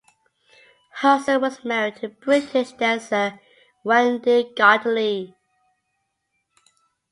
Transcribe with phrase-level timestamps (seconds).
[0.95, 3.39] Hudson was married to British dancer
[3.83, 5.35] Wendy Gotelee.